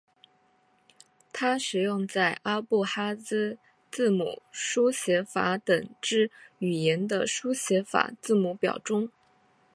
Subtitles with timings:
[1.31, 3.59] 它使用在阿布哈兹
[3.91, 9.11] 字母书写法等之语言的书写法字母表中。